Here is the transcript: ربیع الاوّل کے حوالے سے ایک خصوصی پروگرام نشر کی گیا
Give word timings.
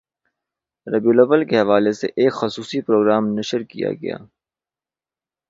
ربیع 0.87 1.11
الاوّل 1.11 1.41
کے 1.49 1.59
حوالے 1.59 1.91
سے 1.91 2.07
ایک 2.15 2.33
خصوصی 2.33 2.81
پروگرام 2.81 3.23
نشر 3.37 3.61
کی 3.63 3.79
گیا 4.01 4.17